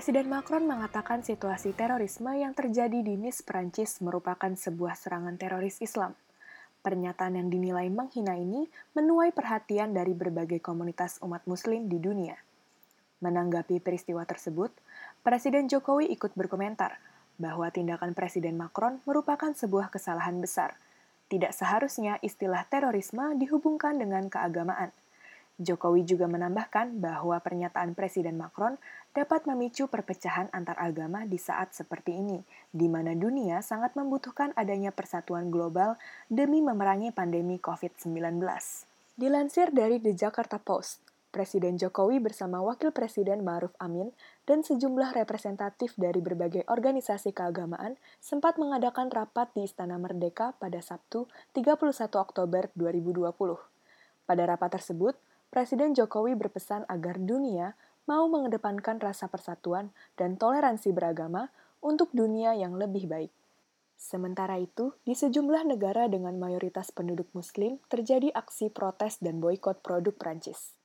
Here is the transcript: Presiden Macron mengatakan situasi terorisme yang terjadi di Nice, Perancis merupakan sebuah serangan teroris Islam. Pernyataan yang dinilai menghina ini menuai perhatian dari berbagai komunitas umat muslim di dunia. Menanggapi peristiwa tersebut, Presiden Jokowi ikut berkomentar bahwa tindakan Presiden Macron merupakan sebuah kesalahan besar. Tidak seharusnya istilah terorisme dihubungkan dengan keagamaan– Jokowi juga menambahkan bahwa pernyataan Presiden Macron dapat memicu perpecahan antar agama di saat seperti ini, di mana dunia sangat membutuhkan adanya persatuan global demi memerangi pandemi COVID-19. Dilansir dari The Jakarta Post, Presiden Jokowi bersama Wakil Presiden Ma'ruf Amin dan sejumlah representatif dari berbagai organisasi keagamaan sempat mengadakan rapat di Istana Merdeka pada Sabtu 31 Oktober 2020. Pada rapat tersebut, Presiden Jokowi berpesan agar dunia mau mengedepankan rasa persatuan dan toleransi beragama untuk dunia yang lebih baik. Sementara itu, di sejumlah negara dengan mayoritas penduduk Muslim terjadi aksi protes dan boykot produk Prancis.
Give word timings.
Presiden 0.00 0.32
Macron 0.32 0.64
mengatakan 0.64 1.20
situasi 1.20 1.76
terorisme 1.76 2.32
yang 2.32 2.56
terjadi 2.56 3.04
di 3.04 3.20
Nice, 3.20 3.44
Perancis 3.44 4.00
merupakan 4.00 4.48
sebuah 4.48 4.96
serangan 4.96 5.36
teroris 5.36 5.76
Islam. 5.84 6.16
Pernyataan 6.80 7.36
yang 7.36 7.52
dinilai 7.52 7.92
menghina 7.92 8.32
ini 8.32 8.64
menuai 8.96 9.28
perhatian 9.28 9.92
dari 9.92 10.16
berbagai 10.16 10.64
komunitas 10.64 11.20
umat 11.20 11.44
muslim 11.44 11.92
di 11.92 12.00
dunia. 12.00 12.40
Menanggapi 13.20 13.76
peristiwa 13.84 14.24
tersebut, 14.24 14.72
Presiden 15.20 15.68
Jokowi 15.68 16.08
ikut 16.16 16.32
berkomentar 16.32 16.96
bahwa 17.36 17.68
tindakan 17.68 18.16
Presiden 18.16 18.56
Macron 18.56 19.04
merupakan 19.04 19.52
sebuah 19.52 19.92
kesalahan 19.92 20.40
besar. 20.40 20.80
Tidak 21.28 21.52
seharusnya 21.52 22.16
istilah 22.24 22.64
terorisme 22.72 23.36
dihubungkan 23.36 24.00
dengan 24.00 24.32
keagamaan– 24.32 24.96
Jokowi 25.60 26.08
juga 26.08 26.24
menambahkan 26.24 27.04
bahwa 27.04 27.36
pernyataan 27.36 27.92
Presiden 27.92 28.40
Macron 28.40 28.80
dapat 29.12 29.44
memicu 29.44 29.92
perpecahan 29.92 30.48
antar 30.56 30.80
agama 30.80 31.28
di 31.28 31.36
saat 31.36 31.76
seperti 31.76 32.16
ini, 32.16 32.40
di 32.72 32.88
mana 32.88 33.12
dunia 33.12 33.60
sangat 33.60 33.92
membutuhkan 33.92 34.56
adanya 34.56 34.88
persatuan 34.88 35.52
global 35.52 36.00
demi 36.32 36.64
memerangi 36.64 37.12
pandemi 37.12 37.60
COVID-19. 37.60 38.40
Dilansir 39.20 39.68
dari 39.76 40.00
The 40.00 40.16
Jakarta 40.16 40.56
Post, 40.56 41.04
Presiden 41.28 41.76
Jokowi 41.76 42.24
bersama 42.24 42.58
Wakil 42.64 42.90
Presiden 42.90 43.44
Ma'ruf 43.44 43.76
Amin 43.78 44.16
dan 44.48 44.66
sejumlah 44.66 45.14
representatif 45.14 45.94
dari 45.94 46.18
berbagai 46.18 46.64
organisasi 46.66 47.30
keagamaan 47.30 48.00
sempat 48.18 48.56
mengadakan 48.56 49.12
rapat 49.12 49.52
di 49.54 49.68
Istana 49.68 50.00
Merdeka 50.00 50.58
pada 50.58 50.82
Sabtu 50.82 51.30
31 51.54 51.92
Oktober 52.18 52.72
2020. 52.74 53.30
Pada 54.26 54.42
rapat 54.42 54.80
tersebut, 54.80 55.14
Presiden 55.50 55.98
Jokowi 55.98 56.38
berpesan 56.38 56.86
agar 56.86 57.18
dunia 57.18 57.74
mau 58.06 58.30
mengedepankan 58.30 59.02
rasa 59.02 59.26
persatuan 59.26 59.90
dan 60.14 60.38
toleransi 60.38 60.94
beragama 60.94 61.50
untuk 61.82 62.14
dunia 62.14 62.54
yang 62.54 62.78
lebih 62.78 63.10
baik. 63.10 63.34
Sementara 64.00 64.56
itu, 64.56 64.96
di 65.04 65.12
sejumlah 65.12 65.68
negara 65.68 66.08
dengan 66.08 66.38
mayoritas 66.40 66.94
penduduk 66.94 67.28
Muslim 67.36 67.82
terjadi 67.92 68.32
aksi 68.32 68.72
protes 68.72 69.20
dan 69.20 69.42
boykot 69.44 69.82
produk 69.84 70.14
Prancis. 70.16 70.79